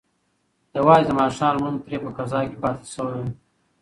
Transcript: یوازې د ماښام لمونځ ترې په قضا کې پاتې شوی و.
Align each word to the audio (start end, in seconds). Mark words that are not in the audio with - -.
یوازې 0.77 1.03
د 1.07 1.09
ماښام 1.19 1.53
لمونځ 1.57 1.79
ترې 1.85 1.97
په 2.03 2.09
قضا 2.17 2.39
کې 2.49 2.57
پاتې 2.63 2.85
شوی 2.93 3.17
و. 3.23 3.25